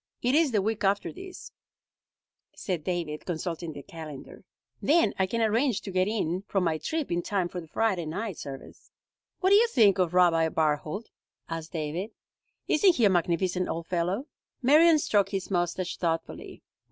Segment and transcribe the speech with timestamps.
[0.23, 1.51] "It is the week after this,"
[2.55, 4.43] said David, consulting the calendar.
[4.81, 8.07] "Then I can arrange to get in from my trip in time for the Friday
[8.07, 8.89] night service."
[9.41, 11.11] "What do you think of Rabbi Barthold?"
[11.49, 12.09] asked David.
[12.67, 14.25] "Isn't he a magnificent old fellow?"
[14.63, 16.63] Marion stroked his mustache thoughtfully.